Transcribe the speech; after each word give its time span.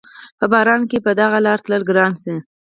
په 0.39 0.45
باران 0.51 0.81
کښې 0.89 0.99
په 1.05 1.11
دغه 1.19 1.37
لاره 1.45 1.61
تلل 1.63 1.81
ګران 1.89 2.11
شي 2.21 2.35